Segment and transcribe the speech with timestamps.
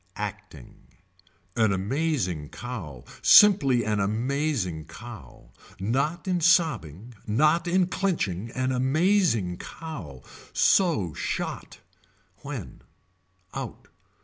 [0.15, 0.87] Acting.
[1.55, 3.03] An amazing cow.
[3.21, 5.51] Simply an amazing cow.
[5.79, 7.13] Not in sobbing.
[7.27, 8.49] Not in clenching.
[8.55, 10.23] An amazing cow.
[10.53, 11.77] So shot.
[12.41, 12.81] When.
[13.53, 13.89] Out.